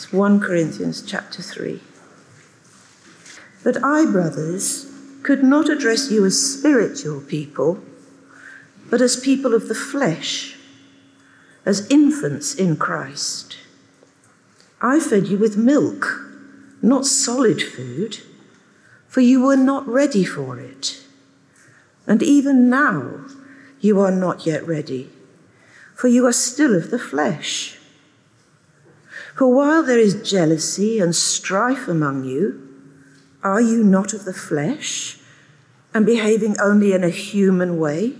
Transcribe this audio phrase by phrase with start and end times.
[0.00, 1.78] It's 1 Corinthians chapter 3.
[3.62, 4.90] But I, brothers,
[5.22, 7.82] could not address you as spiritual people,
[8.88, 10.56] but as people of the flesh,
[11.66, 13.58] as infants in Christ.
[14.80, 16.24] I fed you with milk,
[16.80, 18.20] not solid food,
[19.06, 21.04] for you were not ready for it.
[22.06, 23.26] And even now,
[23.82, 25.10] you are not yet ready,
[25.94, 27.76] for you are still of the flesh.
[29.36, 32.68] For while there is jealousy and strife among you,
[33.42, 35.18] are you not of the flesh
[35.94, 38.14] and behaving only in a human way?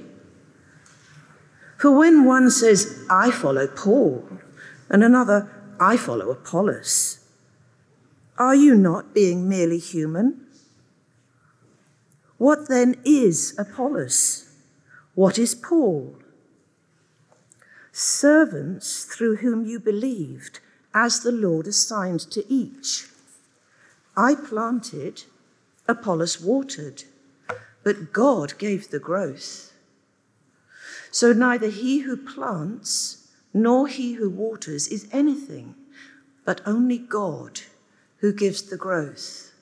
[1.78, 4.28] For when one says, I follow Paul,
[4.88, 5.50] and another,
[5.80, 7.20] I follow Apollos,
[8.38, 10.46] are you not being merely human?
[12.38, 14.50] What then is Apollos?
[15.14, 16.16] What is Paul?
[17.92, 20.60] Servants through whom you believed,
[20.94, 23.08] as the Lord assigned to each.
[24.16, 25.24] I planted,
[25.86, 27.04] Apollos watered,
[27.82, 29.72] but God gave the growth.
[31.10, 35.74] So neither he who plants nor he who waters is anything,
[36.44, 37.60] but only God
[38.18, 39.52] who gives the growth.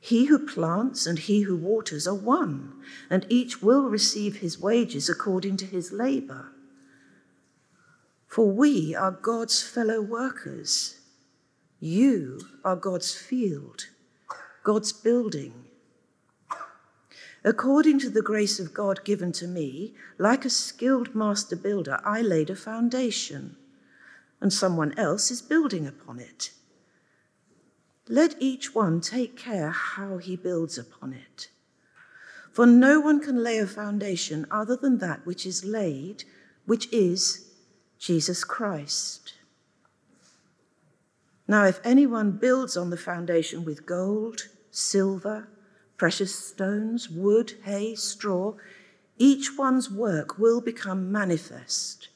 [0.00, 2.72] He who plants and he who waters are one,
[3.10, 6.52] and each will receive his wages according to his labor.
[8.36, 11.00] For we are God's fellow workers.
[11.80, 13.86] You are God's field,
[14.62, 15.64] God's building.
[17.42, 22.20] According to the grace of God given to me, like a skilled master builder, I
[22.20, 23.56] laid a foundation,
[24.38, 26.50] and someone else is building upon it.
[28.06, 31.48] Let each one take care how he builds upon it.
[32.52, 36.24] For no one can lay a foundation other than that which is laid,
[36.66, 37.45] which is
[37.98, 39.34] Jesus Christ.
[41.48, 45.48] Now, if anyone builds on the foundation with gold, silver,
[45.96, 48.54] precious stones, wood, hay, straw,
[49.16, 52.08] each one's work will become manifest,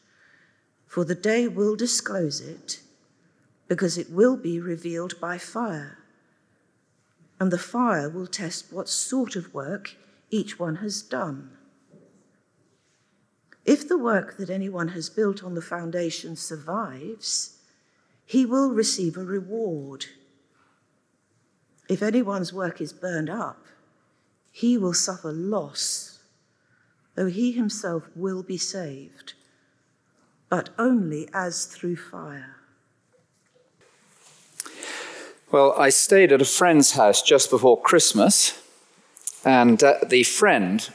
[0.87, 2.81] for the day will disclose it,
[3.69, 5.99] because it will be revealed by fire.
[7.39, 9.97] And the fire will test what sort of work
[10.31, 11.53] each one has done.
[13.71, 17.57] If the work that anyone has built on the foundation survives,
[18.27, 20.07] he will receive a reward.
[21.89, 23.65] If anyone's work is burned up,
[24.51, 26.19] he will suffer loss,
[27.15, 29.35] though he himself will be saved,
[30.49, 32.57] but only as through fire.
[35.53, 38.61] Well, I stayed at a friend's house just before Christmas,
[39.45, 40.93] and uh, the friend,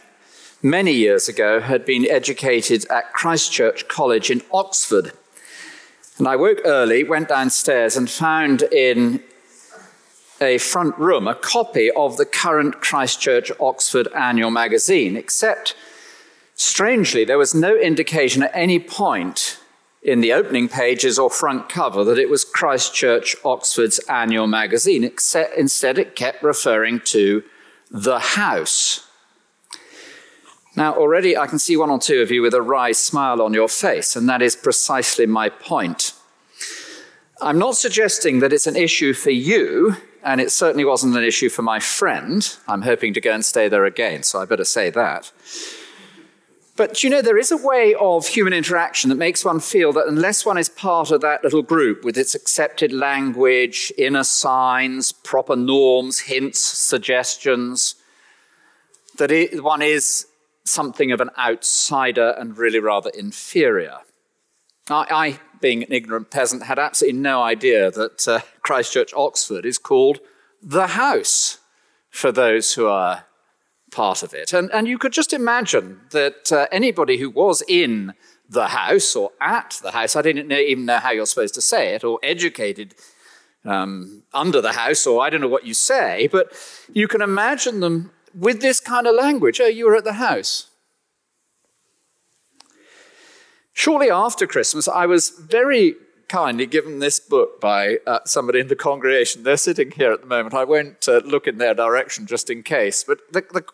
[0.66, 5.12] many years ago, had been educated at Christ Church College in Oxford.
[6.18, 9.22] And I woke early, went downstairs, and found in
[10.42, 15.76] a front room a copy of the current Christ Church Oxford annual magazine, except,
[16.56, 19.60] strangely, there was no indication at any point
[20.02, 25.04] in the opening pages or front cover that it was Christ Church Oxford's annual magazine,
[25.04, 27.44] except instead it kept referring to
[27.92, 29.05] the house.
[30.76, 33.54] Now, already I can see one or two of you with a wry smile on
[33.54, 36.14] your face, and that is precisely my point.
[37.42, 41.50] I'm not suggesting that it's an issue for you, and it certainly wasn't an issue
[41.50, 42.58] for my friend.
[42.68, 45.32] I'm hoping to go and stay there again, so I better say that.
[46.78, 50.08] But you know, there is a way of human interaction that makes one feel that
[50.08, 55.56] unless one is part of that little group with its accepted language, inner signs, proper
[55.56, 57.96] norms, hints, suggestions,
[59.18, 60.28] that it, one is
[60.66, 64.00] something of an outsider and really rather inferior.
[64.90, 69.66] I, I being an ignorant peasant, had absolutely no idea that uh, Christ Church Oxford
[69.66, 70.20] is called
[70.62, 71.60] the house
[72.10, 73.26] for those who are
[73.92, 74.54] part of it.
[74.54, 78.14] And, and you could just imagine that uh, anybody who was in
[78.48, 81.62] the house or at the house, I didn't know, even know how you're supposed to
[81.62, 82.94] say it, or educated
[83.64, 86.54] um, under the house, or I don't know what you say, but
[86.94, 89.60] you can imagine them with this kind of language.
[89.62, 90.68] Oh, you were at the house.
[93.74, 95.96] Shortly after Christmas, I was very
[96.28, 99.44] kindly given this book by uh, somebody in the congregation.
[99.44, 100.56] They're sitting here at the moment.
[100.56, 103.04] I won't uh, look in their direction just in case.
[103.04, 103.66] But the,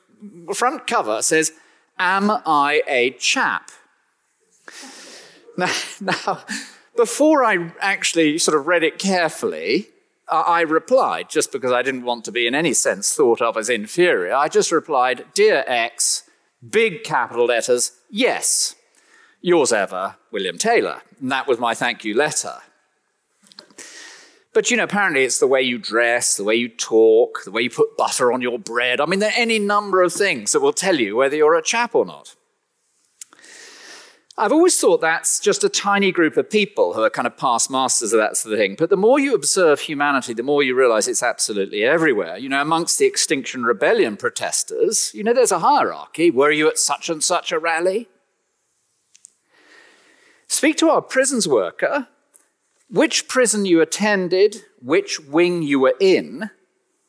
[0.47, 1.53] the front cover says,
[1.99, 3.71] Am I a chap?
[5.57, 6.45] Now, now,
[6.95, 9.89] before I actually sort of read it carefully,
[10.31, 13.69] I replied, just because I didn't want to be in any sense thought of as
[13.69, 16.23] inferior, I just replied, Dear X,
[16.67, 18.75] big capital letters, yes.
[19.41, 21.01] Yours ever, William Taylor.
[21.19, 22.59] And that was my thank you letter.
[24.53, 27.61] But you know, apparently it's the way you dress, the way you talk, the way
[27.61, 28.99] you put butter on your bread.
[28.99, 31.63] I mean, there are any number of things that will tell you whether you're a
[31.63, 32.35] chap or not.
[34.37, 37.69] I've always thought that's just a tiny group of people who are kind of past
[37.69, 38.75] masters of that sort of thing.
[38.77, 42.37] But the more you observe humanity, the more you realize it's absolutely everywhere.
[42.37, 46.31] You know, amongst the Extinction Rebellion protesters, you know, there's a hierarchy.
[46.31, 48.07] Were you at such and such a rally?
[50.47, 52.07] Speak to our prisons worker,
[52.89, 56.49] which prison you attended, which wing you were in,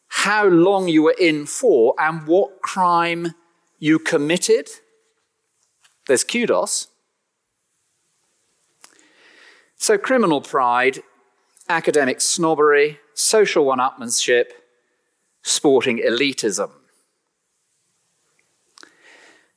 [0.09, 3.35] how long you were in for, and what crime
[3.79, 4.69] you committed.
[6.07, 6.89] There's kudos.
[9.83, 11.03] So, criminal pride,
[11.69, 14.53] academic snobbery, social one upmanship,
[15.43, 16.71] sporting elitism.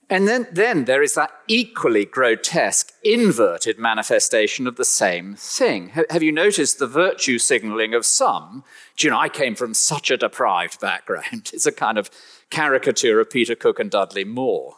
[0.10, 5.92] And then, then there is that equally grotesque, inverted manifestation of the same thing.
[6.10, 8.64] Have you noticed the virtue signaling of some?
[8.98, 11.52] Do you know, I came from such a deprived background.
[11.54, 12.10] It's a kind of
[12.50, 14.78] caricature of Peter Cook and Dudley Moore.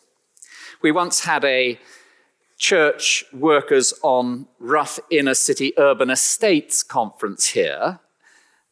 [0.82, 1.80] We once had a
[2.58, 8.00] church workers on rough inner city urban estates conference here.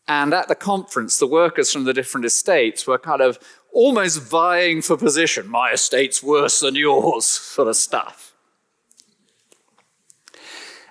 [0.07, 3.39] And at the conference, the workers from the different estates were kind of
[3.73, 5.47] almost vying for position.
[5.47, 8.33] My estate's worse than yours, sort of stuff.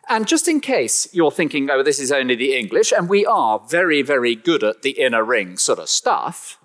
[0.08, 3.58] And just in case you're thinking, oh, this is only the English, and we are
[3.68, 6.58] very, very good at the inner ring sort of stuff.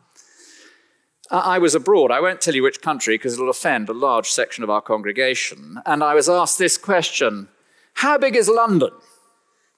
[1.31, 2.11] I was abroad.
[2.11, 5.79] I won't tell you which country because it'll offend a large section of our congregation.
[5.85, 7.49] And I was asked this question
[7.95, 8.91] How big is London?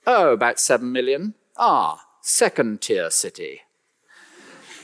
[0.07, 1.35] Oh, about seven million.
[1.57, 3.61] Ah, second tier city.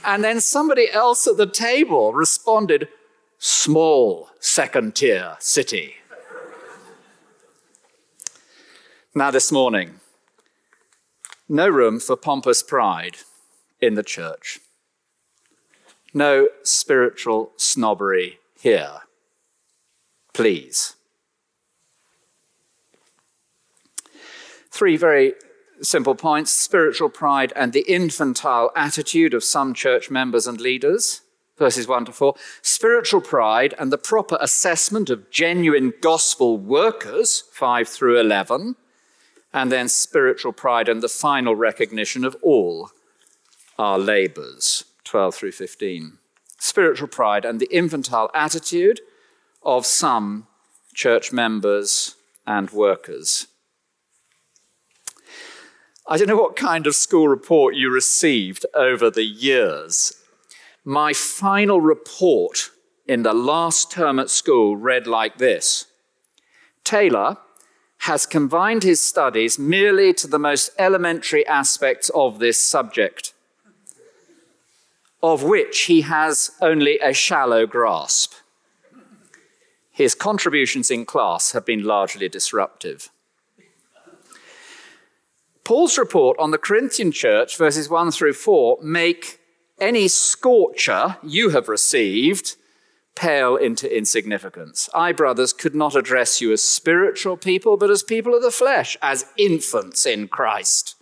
[0.03, 2.89] And then somebody else at the table responded,
[3.39, 5.95] small second tier city.
[9.15, 9.99] now, this morning,
[11.49, 13.17] no room for pompous pride
[13.81, 14.59] in the church.
[16.13, 19.01] No spiritual snobbery here.
[20.33, 20.95] Please.
[24.71, 25.33] Three very
[25.81, 31.21] simple points spiritual pride and the infantile attitude of some church members and leaders,
[31.57, 32.35] verses 1 to 4.
[32.61, 38.75] Spiritual pride and the proper assessment of genuine gospel workers, 5 through 11.
[39.53, 42.91] And then spiritual pride and the final recognition of all
[43.79, 46.17] our labors, 12 through 15.
[46.59, 49.01] Spiritual pride and the infantile attitude
[49.63, 50.47] of some
[50.93, 52.15] church members
[52.45, 53.47] and workers.
[56.07, 60.13] I don't know what kind of school report you received over the years.
[60.85, 62.69] My final report
[63.07, 65.85] in the last term at school read like this
[66.83, 67.37] Taylor
[67.99, 73.33] has confined his studies merely to the most elementary aspects of this subject,
[75.21, 78.33] of which he has only a shallow grasp.
[79.91, 83.09] His contributions in class have been largely disruptive.
[85.63, 89.39] Paul's report on the Corinthian church, verses 1 through 4, make
[89.79, 92.55] any scorcher you have received
[93.15, 94.89] pale into insignificance.
[94.93, 98.95] I, brothers, could not address you as spiritual people, but as people of the flesh,
[99.01, 100.95] as infants in Christ.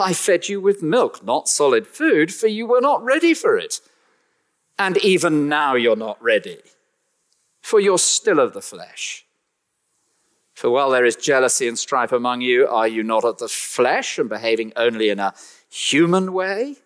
[0.00, 3.80] I fed you with milk, not solid food, for you were not ready for it.
[4.78, 6.58] And even now you're not ready,
[7.62, 9.24] for you're still of the flesh.
[10.54, 14.18] For while there is jealousy and strife among you, are you not of the flesh
[14.18, 15.34] and behaving only in a
[15.68, 16.76] human way?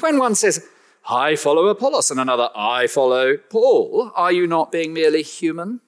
[0.00, 0.66] When one says,
[1.08, 5.80] I follow Apollos, and another, I follow Paul, are you not being merely human?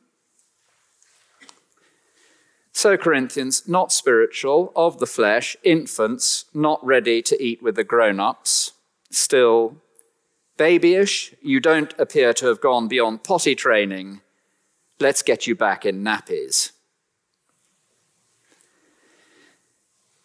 [2.77, 8.21] So, Corinthians, not spiritual, of the flesh, infants, not ready to eat with the grown
[8.21, 8.73] ups,
[9.11, 9.77] still
[10.59, 14.21] babyish, you don't appear to have gone beyond potty training
[15.01, 16.73] Let's get you back in nappies.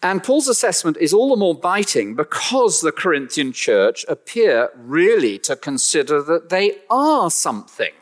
[0.04, 5.56] And Paul's assessment is all the more biting because the Corinthian church appear really to
[5.56, 7.94] consider that they are something.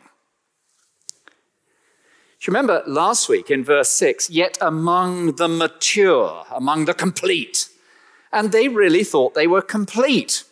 [2.40, 7.68] You remember last week in verse 6, yet among the mature, among the complete?
[8.32, 10.44] And they really thought they were complete.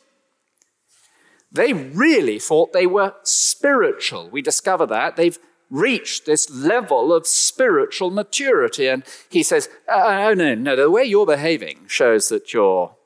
[1.50, 4.28] They really thought they were spiritual.
[4.28, 5.16] We discover that.
[5.16, 5.38] They've
[5.70, 8.86] reached this level of spiritual maturity.
[8.86, 12.96] And he says, Oh, no, no, the way you're behaving shows that you're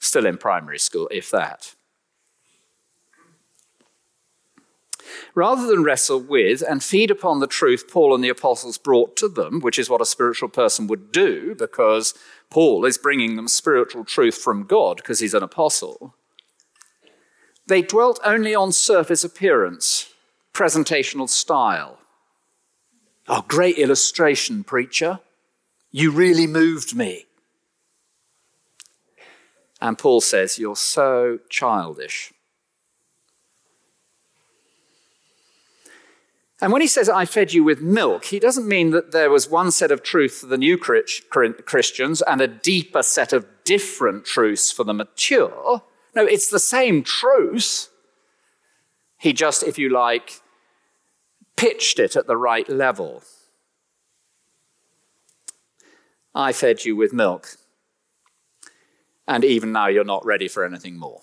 [0.00, 1.74] still in primary school, if that.
[5.34, 9.28] Rather than wrestle with and feed upon the truth Paul and the apostles brought to
[9.28, 12.14] them, which is what a spiritual person would do because
[12.50, 16.14] Paul is bringing them spiritual truth from God because he's an apostle,
[17.66, 20.12] they dwelt only on surface appearance,
[20.52, 21.98] presentational style.
[23.26, 25.20] Oh, great illustration, preacher.
[25.90, 27.24] You really moved me.
[29.80, 32.33] And Paul says, You're so childish.
[36.64, 39.50] And when he says, I fed you with milk, he doesn't mean that there was
[39.50, 44.72] one set of truth for the new Christians and a deeper set of different truths
[44.72, 45.82] for the mature.
[46.14, 47.90] No, it's the same truth.
[49.18, 50.40] He just, if you like,
[51.54, 53.22] pitched it at the right level.
[56.34, 57.58] I fed you with milk,
[59.28, 61.20] and even now you're not ready for anything more.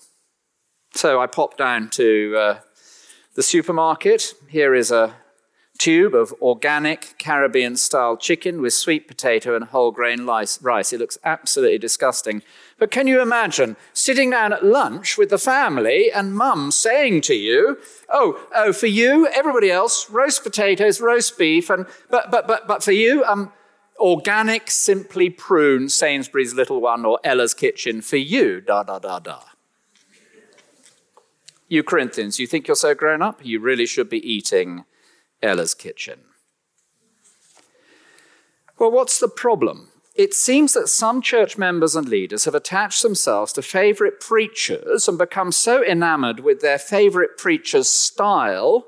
[0.94, 2.60] So I popped down to uh,
[3.34, 4.34] the supermarket.
[4.48, 5.16] Here is a
[5.82, 10.92] tube of organic Caribbean style chicken with sweet potato and whole grain rice.
[10.92, 12.44] It looks absolutely disgusting.
[12.78, 17.34] But can you imagine sitting down at lunch with the family and mum saying to
[17.34, 22.68] you, Oh, oh, for you, everybody else, roast potatoes, roast beef, and but but but
[22.68, 23.52] but for you, um,
[23.98, 29.40] organic, simply prune Sainsbury's Little One or Ella's Kitchen for you, da da da da.
[31.66, 33.44] You Corinthians, you think you're so grown up?
[33.44, 34.84] You really should be eating
[35.42, 36.20] Ella's kitchen.
[38.78, 39.88] Well, what's the problem?
[40.14, 45.16] It seems that some church members and leaders have attached themselves to favorite preachers and
[45.16, 48.86] become so enamored with their favorite preacher's style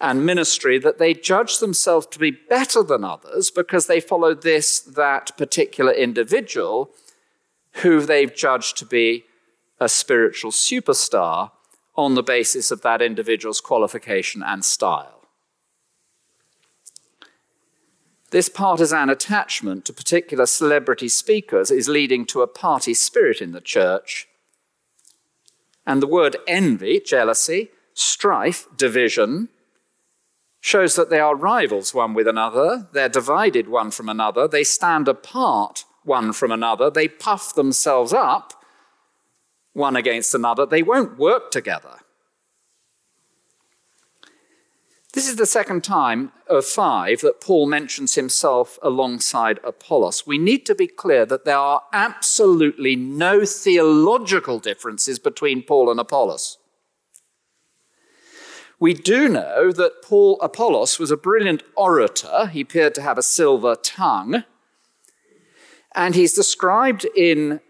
[0.00, 4.80] and ministry that they judge themselves to be better than others because they follow this,
[4.80, 6.90] that particular individual
[7.82, 9.24] who they've judged to be
[9.80, 11.50] a spiritual superstar
[11.96, 15.15] on the basis of that individual's qualification and style.
[18.30, 23.60] This partisan attachment to particular celebrity speakers is leading to a party spirit in the
[23.60, 24.28] church.
[25.86, 29.48] And the word envy, jealousy, strife, division,
[30.60, 35.06] shows that they are rivals one with another, they're divided one from another, they stand
[35.06, 38.52] apart one from another, they puff themselves up
[39.72, 42.00] one against another, they won't work together.
[45.16, 50.26] This is the second time of five that Paul mentions himself alongside Apollos.
[50.26, 55.98] We need to be clear that there are absolutely no theological differences between Paul and
[55.98, 56.58] Apollos.
[58.78, 62.48] We do know that Paul Apollos was a brilliant orator.
[62.48, 64.44] He appeared to have a silver tongue.
[65.94, 67.60] And he's described in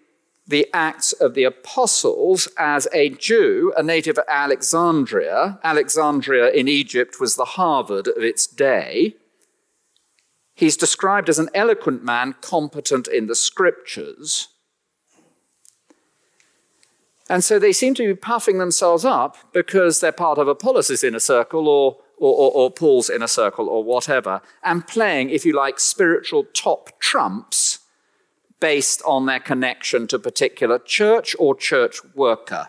[0.46, 5.58] the Acts of the Apostles as a Jew, a native of Alexandria.
[5.64, 9.16] Alexandria in Egypt was the Harvard of its day.
[10.54, 14.48] He's described as an eloquent man, competent in the scriptures.
[17.28, 21.18] And so they seem to be puffing themselves up because they're part of Apollos' inner
[21.18, 25.80] circle or, or, or, or Paul's inner circle or whatever, and playing, if you like,
[25.80, 27.80] spiritual top trumps
[28.60, 32.68] based on their connection to particular church or church worker.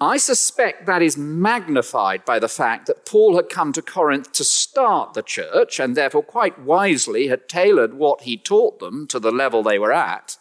[0.00, 4.44] I suspect that is magnified by the fact that Paul had come to Corinth to
[4.44, 9.30] start the church and therefore quite wisely had tailored what he taught them to the
[9.30, 10.36] level they were at.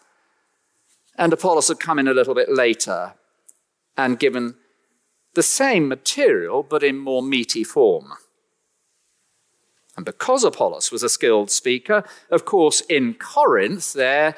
[1.17, 3.13] And Apollos had come in a little bit later
[3.95, 4.55] and given
[5.35, 8.13] the same material but in more meaty form.
[9.95, 14.35] And because Apollos was a skilled speaker, of course, in Corinth, there,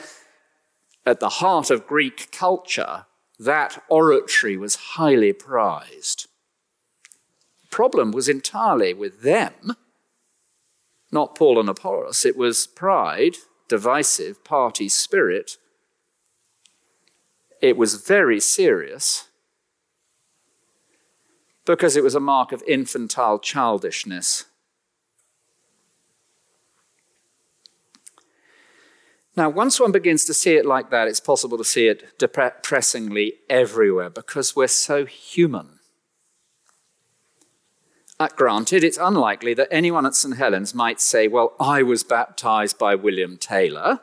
[1.06, 3.06] at the heart of Greek culture,
[3.40, 6.28] that oratory was highly prized.
[7.62, 9.76] The problem was entirely with them,
[11.12, 12.26] not Paul and Apollos.
[12.26, 13.36] It was pride,
[13.68, 15.58] divisive party spirit.
[17.62, 19.30] It was very serious
[21.66, 24.46] because it was a mark of infantile childishness
[29.38, 33.34] Now, once one begins to see it like that, it's possible to see it depressingly
[33.50, 35.80] everywhere because we're so human.
[38.18, 40.38] Uh, granted, it's unlikely that anyone at St.
[40.38, 44.00] Helens might say, Well, I was baptized by William Taylor,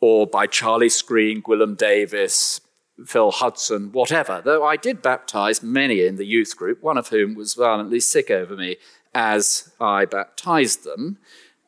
[0.00, 2.62] or by Charlie Skrine, Gwilym Davis,
[3.04, 7.34] Phil Hudson, whatever, though I did baptize many in the youth group, one of whom
[7.34, 8.76] was violently sick over me
[9.14, 11.18] as I baptized them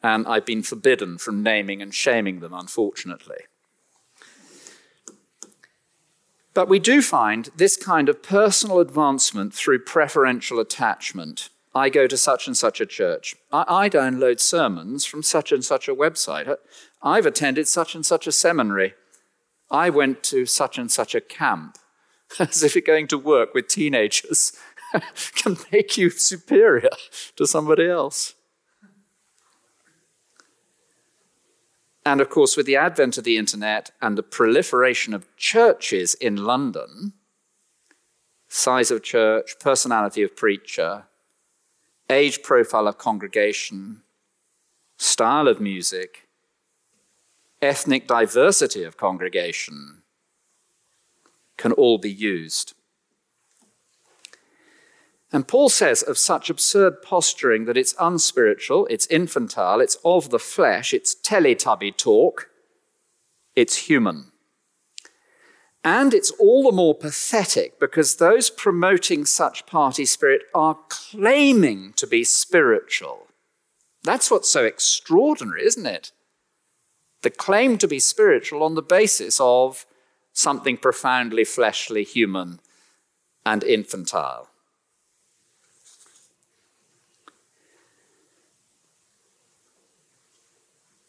[0.05, 3.39] and I've been forbidden from naming and shaming them, unfortunately.
[6.53, 11.49] But we do find this kind of personal advancement through preferential attachment.
[11.75, 13.35] I go to such and such a church.
[13.51, 16.55] I, I, download sermons from such and such a website.
[17.03, 18.93] I've attended such and such a seminary.
[19.71, 21.79] I went to such and such a camp.
[22.39, 24.53] As if going to work with teenagers
[25.35, 26.91] can make you superior
[27.37, 28.35] to somebody else.
[32.07, 36.37] And of course, with the advent of the internet and the proliferation of churches in
[36.37, 37.15] London,
[38.49, 41.05] size of church, personality of preacher,
[42.11, 44.03] age profile of congregation,
[44.99, 46.29] style of music,
[47.63, 50.03] ethnic diversity of congregation
[51.57, 52.75] can all be used.
[55.35, 60.39] And Paul says of such absurd posturing that it's unspiritual, it's infantile, it's of the
[60.39, 62.51] flesh, it's teletubby talk,
[63.57, 64.31] it's human.
[65.83, 72.07] And it's all the more pathetic because those promoting such party spirit are claiming to
[72.07, 73.27] be spiritual.
[74.05, 76.13] That's what's so extraordinary, isn't it?
[77.23, 79.85] The claim to be spiritual on the basis of
[80.33, 82.61] something profoundly fleshly, human,
[83.45, 84.51] and infantile.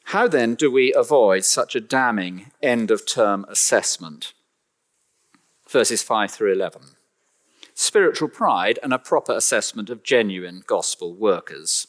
[0.10, 4.34] How then do we avoid such a damning end of term assessment?
[5.68, 6.82] Verses 5 through 11.
[7.74, 11.88] Spiritual pride and a proper assessment of genuine gospel workers.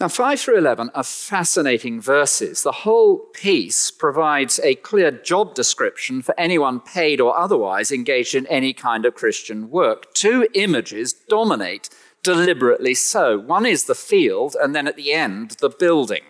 [0.00, 2.62] Now, 5 through 11 are fascinating verses.
[2.62, 8.46] The whole piece provides a clear job description for anyone paid or otherwise engaged in
[8.46, 10.14] any kind of Christian work.
[10.14, 11.90] Two images dominate
[12.24, 13.38] deliberately so.
[13.38, 16.22] One is the field, and then at the end, the building.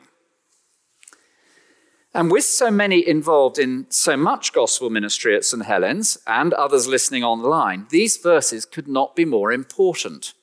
[2.13, 5.65] And with so many involved in so much gospel ministry at St.
[5.65, 10.35] Helens and others listening online, these verses could not be more important.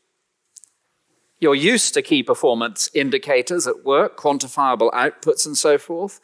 [1.39, 6.19] You're used to key performance indicators at work, quantifiable outputs, and so forth.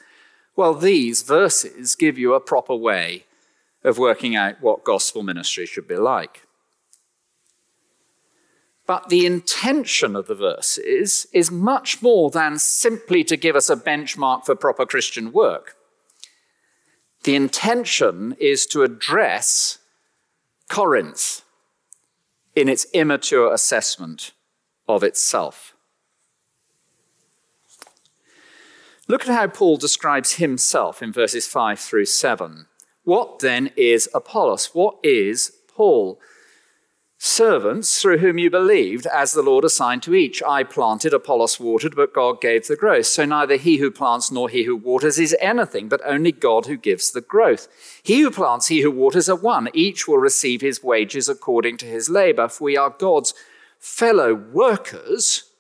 [0.56, 3.26] Well, these verses give you a proper way
[3.84, 6.47] of working out what gospel ministry should be like.
[8.88, 13.76] But the intention of the verses is much more than simply to give us a
[13.76, 15.76] benchmark for proper Christian work.
[17.24, 19.80] The intention is to address
[20.70, 21.42] Corinth
[22.56, 24.32] in its immature assessment
[24.88, 25.74] of itself.
[29.10, 32.68] Look at how Paul describes himself in verses 5 through 7.
[33.04, 34.74] What then is Apollos?
[34.74, 36.20] What is Paul?
[37.20, 40.44] Servants through whom you believed, as the Lord assigned to each.
[40.44, 43.08] I planted, Apollos watered, but God gave the growth.
[43.08, 46.78] So neither he who plants nor he who waters is anything, but only God who
[46.78, 47.68] gives the growth.
[48.04, 49.70] He who plants, he who waters are one.
[49.74, 52.48] Each will receive his wages according to his labor.
[52.48, 53.34] For we are God's
[53.80, 55.52] fellow workers.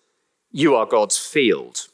[0.51, 1.87] You are God's field.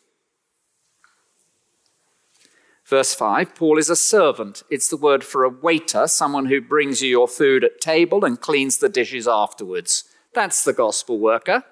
[2.93, 4.62] Verse 5 Paul is a servant.
[4.69, 8.39] It's the word for a waiter, someone who brings you your food at table and
[8.39, 10.03] cleans the dishes afterwards.
[10.36, 11.63] That's the gospel worker.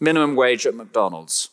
[0.00, 1.50] Minimum wage at McDonald's.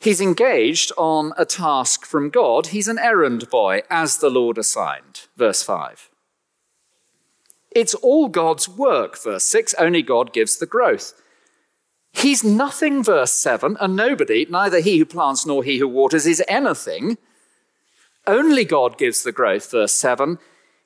[0.00, 2.66] He's engaged on a task from God.
[2.66, 5.28] He's an errand boy, as the Lord assigned.
[5.36, 6.10] Verse 5.
[7.70, 9.16] It's all God's work.
[9.16, 11.14] Verse 6 only God gives the growth.
[12.12, 16.42] He's nothing, verse 7, and nobody, neither he who plants nor he who waters, is
[16.46, 17.16] anything.
[18.26, 20.38] Only God gives the growth, verse 7.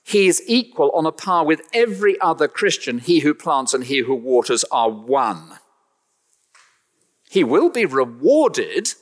[0.02, 3.00] He is equal on a par with every other Christian.
[3.00, 5.58] He who plants and he who waters are one.
[7.28, 8.94] He will be rewarded,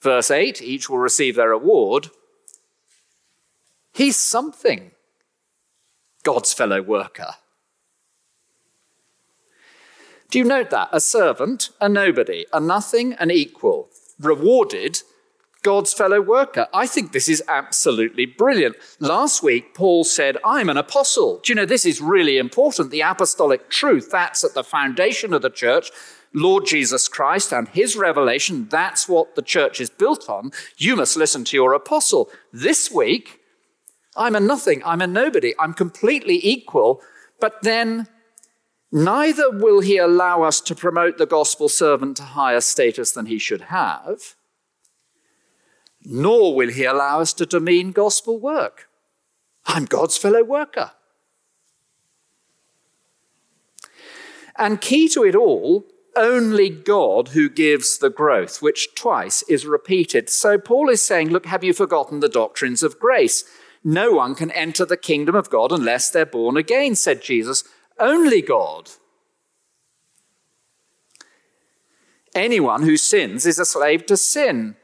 [0.00, 2.10] verse 8, each will receive their reward.
[3.92, 4.92] He's something,
[6.22, 7.34] God's fellow worker.
[10.32, 10.88] Do you note that?
[10.92, 15.02] A servant, a nobody, a nothing, an equal, rewarded
[15.62, 16.68] God's fellow worker.
[16.72, 18.76] I think this is absolutely brilliant.
[18.98, 21.40] Last week, Paul said, I'm an apostle.
[21.44, 22.90] Do you know, this is really important.
[22.90, 25.90] The apostolic truth, that's at the foundation of the church.
[26.32, 30.50] Lord Jesus Christ and his revelation, that's what the church is built on.
[30.78, 32.30] You must listen to your apostle.
[32.54, 33.40] This week,
[34.16, 37.02] I'm a nothing, I'm a nobody, I'm completely equal.
[37.38, 38.08] But then
[38.92, 43.38] Neither will he allow us to promote the gospel servant to higher status than he
[43.38, 44.34] should have,
[46.04, 48.88] nor will he allow us to demean gospel work.
[49.64, 50.92] I'm God's fellow worker.
[54.56, 60.28] And key to it all only God who gives the growth, which twice is repeated.
[60.28, 63.44] So Paul is saying, Look, have you forgotten the doctrines of grace?
[63.82, 67.64] No one can enter the kingdom of God unless they're born again, said Jesus.
[67.98, 68.90] Only God.
[72.34, 74.76] Anyone who sins is a slave to sin.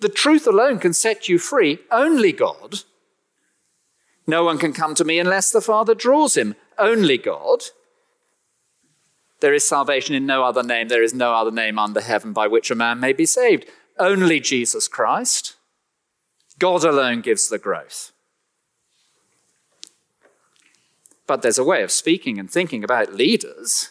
[0.00, 1.80] The truth alone can set you free.
[1.90, 2.80] Only God.
[4.26, 6.54] No one can come to me unless the Father draws him.
[6.78, 7.64] Only God.
[9.40, 10.88] There is salvation in no other name.
[10.88, 13.66] There is no other name under heaven by which a man may be saved.
[13.98, 15.56] Only Jesus Christ.
[16.58, 18.12] God alone gives the growth.
[21.26, 23.90] But there's a way of speaking and thinking about leaders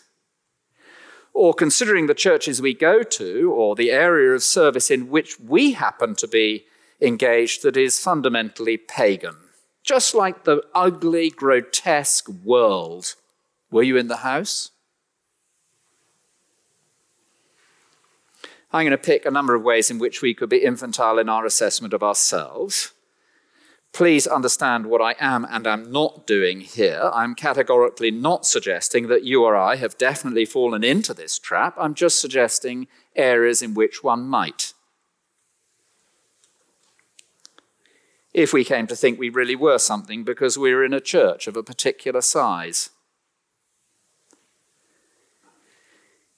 [1.34, 5.72] or considering the churches we go to or the area of service in which we
[5.72, 6.66] happen to be
[7.02, 9.36] engaged that is fundamentally pagan.
[9.84, 13.16] Just like the ugly, grotesque world.
[13.72, 14.72] Were you in the house?
[18.72, 21.30] I'm going to pick a number of ways in which we could be infantile in
[21.30, 22.94] our assessment of ourselves.
[23.94, 27.12] Please understand what I am and am not doing here.
[27.14, 31.76] I'm categorically not suggesting that you or I have definitely fallen into this trap.
[31.78, 34.74] I'm just suggesting areas in which one might.
[38.34, 41.46] If we came to think we really were something because we were in a church
[41.46, 42.90] of a particular size.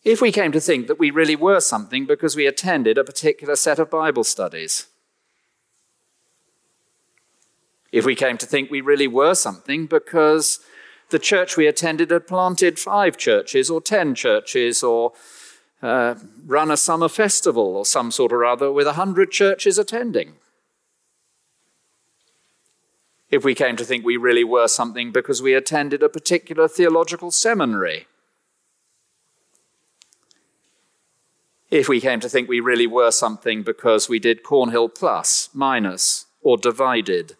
[0.03, 3.55] If we came to think that we really were something because we attended a particular
[3.55, 4.87] set of Bible studies
[7.95, 10.59] if we came to think we really were something because
[11.11, 15.13] the church we attended had planted five churches or ten churches or
[15.81, 20.33] uh, run a summer festival or some sort or other with a hundred churches attending.
[23.29, 27.31] If we came to think we really were something because we attended a particular theological
[27.31, 28.07] seminary.
[31.71, 36.25] If we came to think we really were something because we did Cornhill Plus, Minus,
[36.41, 37.37] or Divided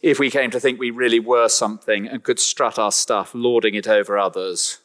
[0.00, 3.74] if we came to think we really were something and could strut our stuff, lording
[3.74, 4.78] it over others,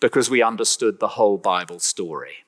[0.00, 2.44] because we understood the whole Bible story.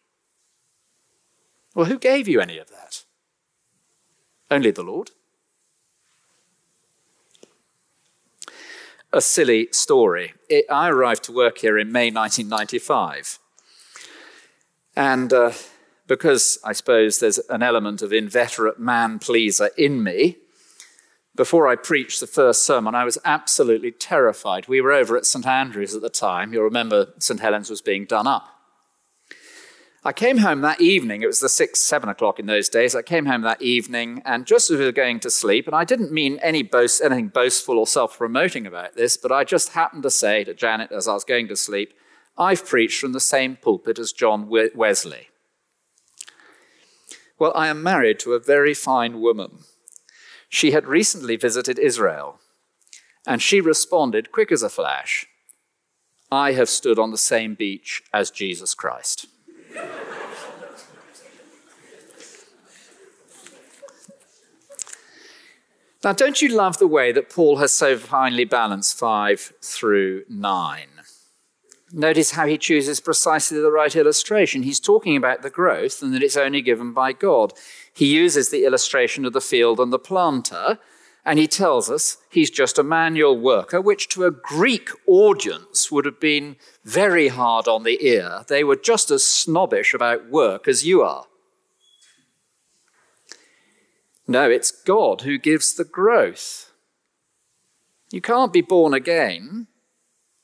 [1.75, 3.05] Well, who gave you any of that?
[4.51, 5.11] Only the Lord.
[9.13, 10.35] A silly story.
[10.49, 13.39] It, I arrived to work here in May 1995.
[14.97, 15.53] And uh,
[16.07, 20.37] because I suppose there's an element of inveterate man pleaser in me,
[21.37, 24.69] before I preached the first sermon, I was absolutely terrified.
[24.69, 25.47] We were over at St.
[25.47, 26.53] Andrew's at the time.
[26.53, 27.41] You'll remember St.
[27.41, 28.49] Helens was being done up.
[30.07, 31.23] I came home that evening.
[31.23, 32.95] It was the six, seven o'clock in those days.
[32.95, 35.85] I came home that evening, and just as we were going to sleep, and I
[35.85, 40.11] didn't mean any boast, anything boastful or self-promoting about this, but I just happened to
[40.11, 41.95] say to Janet as I was going to sleep,
[42.37, 45.31] "I've preached from the same pulpit as John Wesley."
[47.39, 49.65] Well, I am married to a very fine woman.
[50.55, 52.39] She had recently visited Israel,
[53.27, 55.27] and she responded quick as a flash
[56.31, 59.27] I have stood on the same beach as Jesus Christ.
[66.05, 70.87] now, don't you love the way that Paul has so finely balanced 5 through 9?
[71.93, 74.63] Notice how he chooses precisely the right illustration.
[74.63, 77.53] He's talking about the growth and that it's only given by God
[77.95, 80.79] he uses the illustration of the field and the planter,
[81.25, 86.05] and he tells us he's just a manual worker, which to a Greek audience would
[86.05, 88.45] have been very hard on the ear.
[88.49, 91.27] They were just as snobbish about work as you are.
[94.27, 96.73] No, it's God who gives the growth.
[98.11, 99.69] You can't be born again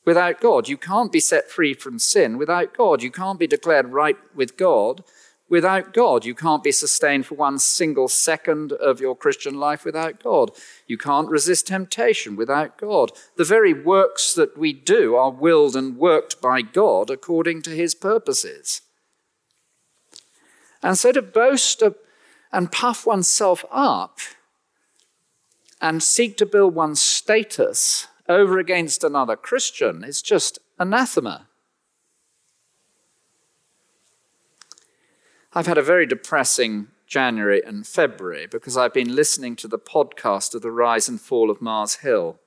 [0.05, 0.67] without God.
[0.69, 3.03] You can't be set free from sin without God.
[3.03, 5.03] You can't be declared right with God
[5.51, 6.23] without God.
[6.23, 10.51] You can't be sustained for one single second of your Christian life without God.
[10.87, 13.11] You can't resist temptation without God.
[13.35, 17.93] The very works that we do are willed and worked by God according to his
[17.93, 18.81] purposes.
[20.81, 21.83] And so to boast
[22.53, 24.19] and puff oneself up
[25.81, 31.49] and seek to build one's status over against another Christian is just anathema.
[35.53, 40.55] I've had a very depressing January and February because I've been listening to the podcast
[40.55, 42.39] of the rise and fall of Mars Hill.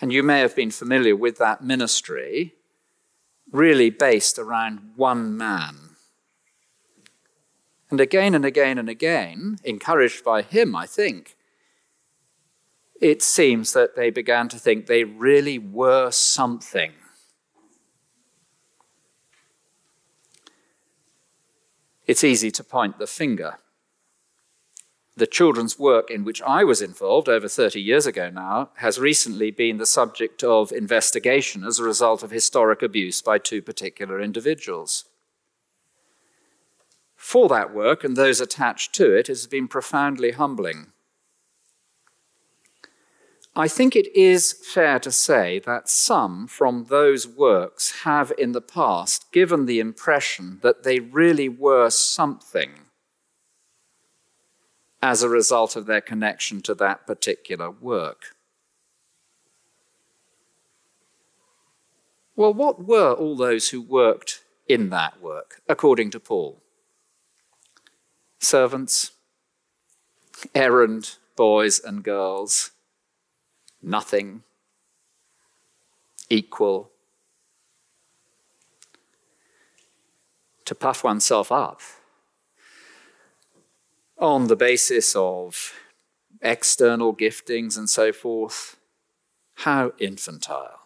[0.00, 2.54] And you may have been familiar with that ministry,
[3.52, 5.90] really based around one man.
[7.90, 11.36] And again and again and again, encouraged by him, I think,
[12.98, 16.92] it seems that they began to think they really were something.
[22.06, 23.58] It's easy to point the finger.
[25.16, 29.50] The children's work in which I was involved over 30 years ago now has recently
[29.50, 35.04] been the subject of investigation as a result of historic abuse by two particular individuals.
[37.16, 40.92] For that work and those attached to it, it has been profoundly humbling.
[43.56, 48.60] I think it is fair to say that some from those works have in the
[48.60, 52.70] past given the impression that they really were something
[55.02, 58.36] as a result of their connection to that particular work.
[62.36, 66.62] Well, what were all those who worked in that work, according to Paul?
[68.38, 69.10] Servants,
[70.54, 72.70] errand boys and girls
[73.82, 74.42] nothing,
[76.28, 76.90] equal.
[80.66, 81.80] To puff oneself up
[84.18, 85.72] on the basis of
[86.40, 88.76] external giftings and so forth,
[89.54, 90.80] how infantile.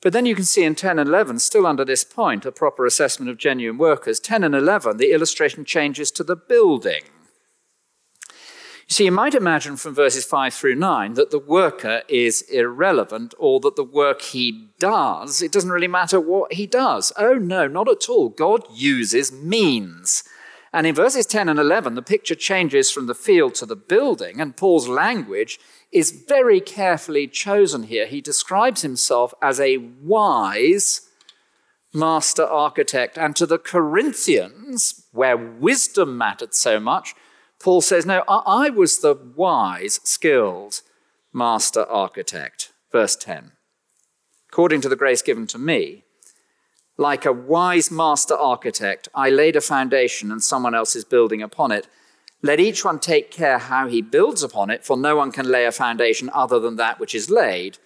[0.00, 2.84] But then you can see in 10 and 11, still under this point, a proper
[2.84, 4.18] assessment of genuine workers.
[4.18, 7.04] 10 and 11, the illustration changes to the building.
[8.88, 13.34] You see, you might imagine from verses 5 through 9 that the worker is irrelevant
[13.38, 17.12] or that the work he does, it doesn't really matter what he does.
[17.16, 18.28] Oh, no, not at all.
[18.28, 20.24] God uses means.
[20.72, 24.40] And in verses 10 and 11, the picture changes from the field to the building,
[24.40, 25.60] and Paul's language
[25.92, 28.06] is very carefully chosen here.
[28.06, 31.02] He describes himself as a wise
[31.92, 33.18] master architect.
[33.18, 37.14] And to the Corinthians, where wisdom mattered so much,
[37.62, 40.82] Paul says, No, I was the wise, skilled
[41.32, 42.72] master architect.
[42.90, 43.52] Verse 10.
[44.50, 46.04] According to the grace given to me,
[46.98, 51.72] like a wise master architect, I laid a foundation and someone else is building upon
[51.72, 51.88] it.
[52.42, 55.64] Let each one take care how he builds upon it, for no one can lay
[55.64, 57.78] a foundation other than that which is laid,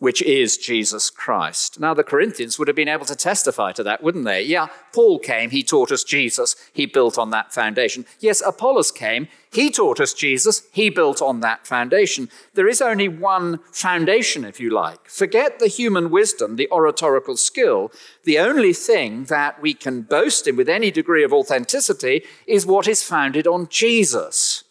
[0.00, 1.78] which is Jesus Christ.
[1.78, 4.42] Now, the Corinthians would have been able to testify to that, wouldn't they?
[4.42, 8.06] Yeah, Paul came, he taught us Jesus, he built on that foundation.
[8.18, 12.30] Yes, Apollos came, he taught us Jesus, he built on that foundation.
[12.54, 15.06] There is only one foundation, if you like.
[15.06, 17.92] Forget the human wisdom, the oratorical skill.
[18.24, 22.88] The only thing that we can boast in with any degree of authenticity is what
[22.88, 24.64] is founded on Jesus.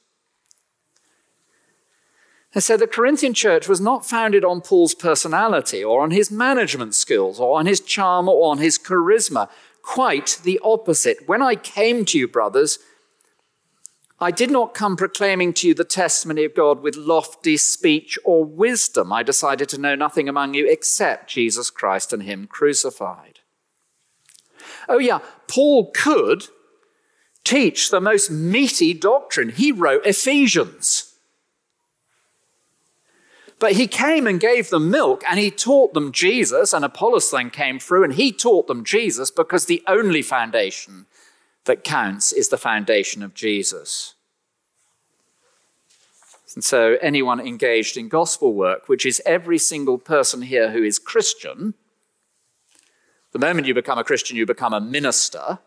[2.53, 6.95] And so the Corinthian church was not founded on Paul's personality or on his management
[6.95, 9.49] skills or on his charm or on his charisma.
[9.83, 11.27] Quite the opposite.
[11.27, 12.79] When I came to you, brothers,
[14.19, 18.43] I did not come proclaiming to you the testimony of God with lofty speech or
[18.43, 19.13] wisdom.
[19.13, 23.39] I decided to know nothing among you except Jesus Christ and Him crucified.
[24.89, 26.47] Oh, yeah, Paul could
[27.45, 29.49] teach the most meaty doctrine.
[29.49, 31.08] He wrote Ephesians.
[33.59, 37.49] But he came and gave them milk and he taught them Jesus, and Apollos then
[37.49, 41.05] came through and he taught them Jesus because the only foundation
[41.65, 44.15] that counts is the foundation of Jesus.
[46.55, 50.97] And so, anyone engaged in gospel work, which is every single person here who is
[50.97, 51.75] Christian,
[53.33, 55.59] the moment you become a Christian, you become a minister.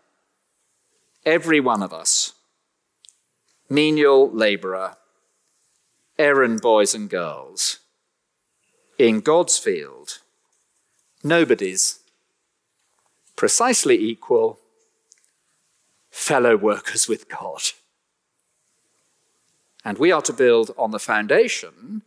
[1.25, 2.33] Every one of us,
[3.71, 4.97] menial laborer,
[6.19, 7.79] errand boys and girls,
[9.03, 10.21] in God's field,
[11.25, 11.99] nobody's
[13.35, 14.61] precisely equal
[16.09, 17.63] fellow workers with God.
[19.85, 22.03] And we are to build on the foundation,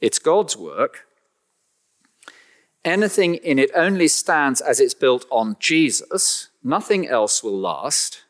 [0.00, 1.06] it's God's work.
[2.82, 8.22] Anything in it only stands as it's built on Jesus, nothing else will last.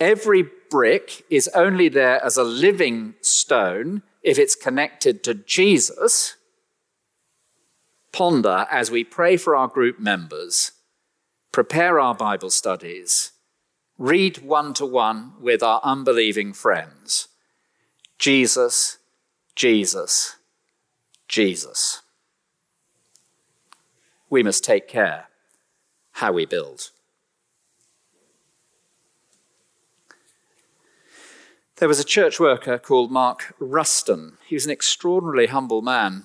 [0.00, 6.36] Every brick is only there as a living stone if it's connected to Jesus,
[8.12, 10.72] ponder as we pray for our group members,
[11.52, 13.32] prepare our Bible studies,
[13.96, 17.28] read one to one with our unbelieving friends.
[18.18, 18.98] Jesus,
[19.54, 20.36] Jesus,
[21.26, 22.02] Jesus.
[24.30, 25.28] We must take care
[26.12, 26.90] how we build.
[31.78, 34.38] There was a church worker called Mark Ruston.
[34.44, 36.24] He was an extraordinarily humble man.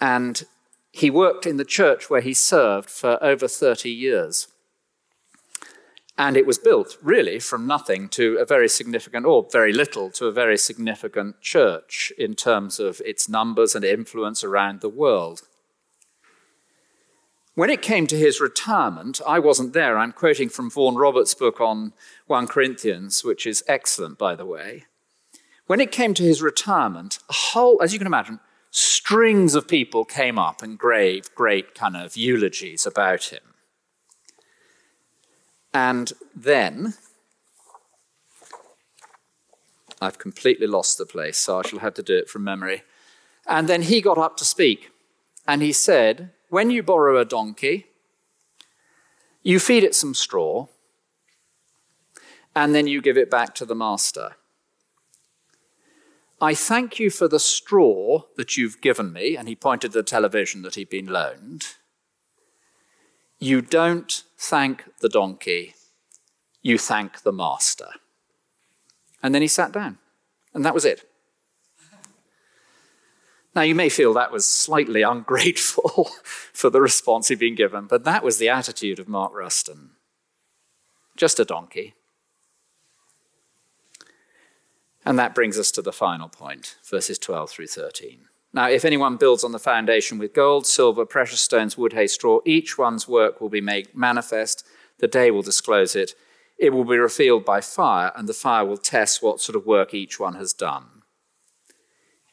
[0.00, 0.44] And
[0.90, 4.48] he worked in the church where he served for over 30 years.
[6.16, 10.26] And it was built really from nothing to a very significant, or very little to
[10.26, 15.42] a very significant church in terms of its numbers and influence around the world.
[17.54, 19.98] When it came to his retirement, I wasn't there.
[19.98, 21.92] I'm quoting from Vaughan Roberts' book on
[22.26, 24.86] 1 Corinthians, which is excellent, by the way.
[25.66, 30.06] When it came to his retirement, a whole, as you can imagine, strings of people
[30.06, 33.42] came up and gave great kind of eulogies about him.
[35.74, 36.94] And then
[40.00, 42.82] I've completely lost the place, so I shall have to do it from memory.
[43.46, 44.90] And then he got up to speak,
[45.46, 47.86] and he said, When you borrow a donkey,
[49.42, 50.66] you feed it some straw,
[52.54, 54.32] and then you give it back to the master.
[56.42, 60.02] I thank you for the straw that you've given me, and he pointed to the
[60.02, 61.68] television that he'd been loaned.
[63.38, 65.74] You don't thank the donkey,
[66.60, 67.88] you thank the master.
[69.22, 69.96] And then he sat down,
[70.52, 71.08] and that was it.
[73.54, 76.10] Now, you may feel that was slightly ungrateful
[76.52, 79.90] for the response he'd been given, but that was the attitude of Mark Ruston.
[81.16, 81.94] Just a donkey.
[85.04, 88.26] And that brings us to the final point, verses 12 through 13.
[88.54, 92.40] Now, if anyone builds on the foundation with gold, silver, precious stones, wood, hay, straw,
[92.44, 94.66] each one's work will be made manifest.
[94.98, 96.14] The day will disclose it.
[96.58, 99.94] It will be revealed by fire, and the fire will test what sort of work
[99.94, 100.91] each one has done.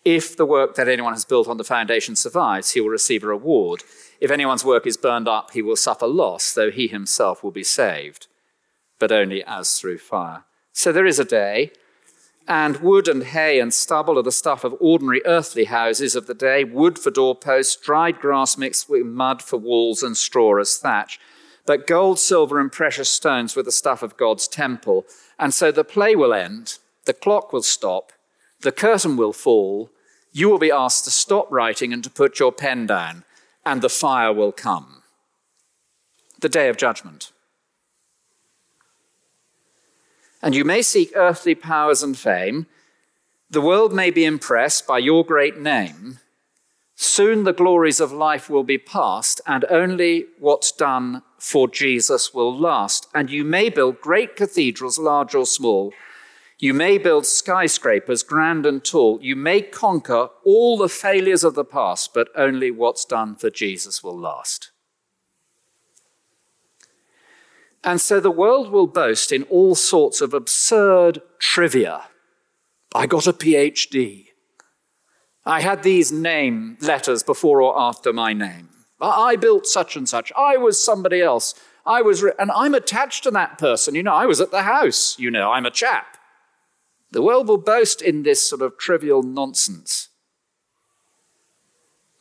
[0.05, 3.27] If the work that anyone has built on the foundation survives, he will receive a
[3.27, 3.83] reward.
[4.21, 7.63] If anyone's work is burned up, he will suffer loss, though he himself will be
[7.63, 8.27] saved,
[8.97, 10.45] but only as through fire.
[10.71, 11.71] So there is a day
[12.49, 16.33] and wood and hay and stubble are the stuff of ordinary earthly houses of the
[16.33, 21.19] day wood for doorposts, dried grass mixed with mud for walls, and straw as thatch.
[21.67, 25.05] But gold, silver, and precious stones were the stuff of God's temple.
[25.37, 28.11] And so the play will end, the clock will stop,
[28.61, 29.89] the curtain will fall,
[30.31, 33.23] you will be asked to stop writing and to put your pen down,
[33.65, 35.01] and the fire will come.
[36.39, 37.31] The day of judgment.
[40.41, 42.67] and you may seek earthly powers and fame.
[43.49, 46.19] The world may be impressed by your great name.
[46.95, 52.55] Soon the glories of life will be past, and only what's done for Jesus will
[52.55, 53.07] last.
[53.13, 55.93] And you may build great cathedrals, large or small.
[56.61, 59.17] You may build skyscrapers, grand and tall.
[59.21, 64.03] You may conquer all the failures of the past, but only what's done for Jesus
[64.03, 64.71] will last.
[67.81, 72.03] And so the world will boast in all sorts of absurd trivia.
[72.93, 74.25] I got a PhD.
[75.45, 78.67] I had these name letters before or after my name.
[78.99, 80.33] I built such and such.
[80.37, 81.55] I was somebody else.
[81.85, 83.95] I was, re- and I'm attached to that person.
[83.95, 85.17] You know, I was at the house.
[85.17, 86.17] You know, I'm a chap.
[87.11, 90.09] The world will boast in this sort of trivial nonsense.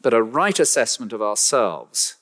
[0.00, 2.16] But a right assessment of ourselves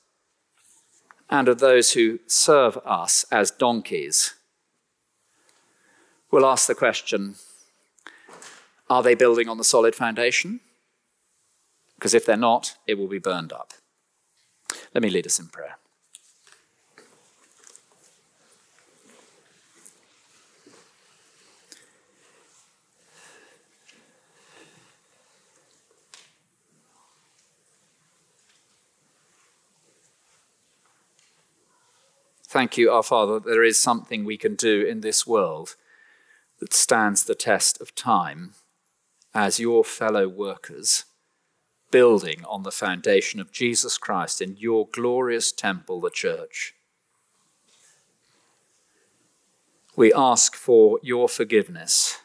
[1.28, 4.34] and of those who serve us as donkeys.
[6.30, 7.36] We'll ask the question
[8.88, 10.60] are they building on the solid foundation?
[11.96, 13.72] Because if they're not, it will be burned up.
[14.94, 15.78] Let me lead us in prayer.
[32.56, 35.76] Thank you, our Father, there is something we can do in this world
[36.58, 38.54] that stands the test of time
[39.34, 41.04] as your fellow workers,
[41.90, 46.72] building on the foundation of Jesus Christ in your glorious temple, the church.
[49.94, 52.20] We ask for your forgiveness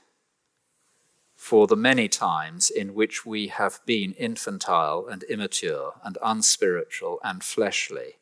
[1.35, 7.43] for the many times in which we have been infantile and immature and unspiritual and
[7.43, 8.20] fleshly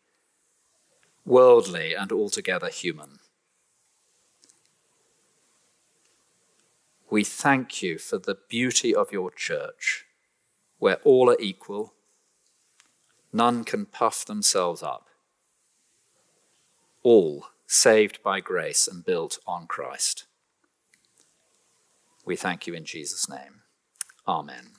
[1.26, 3.20] worldly, and altogether human.
[7.10, 10.06] We thank you for the beauty of your church,
[10.78, 11.94] where all are equal,
[13.34, 15.08] none can puff themselves up,
[17.04, 20.26] all saved by grace and built on Christ.
[22.26, 23.62] We thank you in Jesus' name.
[24.28, 24.79] Amen.